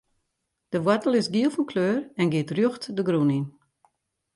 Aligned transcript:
De 0.69 0.81
woartel 0.85 1.13
is 1.21 1.29
giel 1.33 1.51
fan 1.53 1.67
kleur 1.71 1.97
en 2.21 2.27
giet 2.33 2.53
rjocht 2.55 2.83
de 2.95 3.03
grûn 3.07 3.31
yn. 3.37 3.45